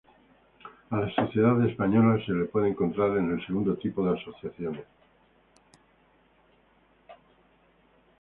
[0.89, 4.87] A la Sociedad Española se la puede encontrar en el segundo tipo de asociaciones.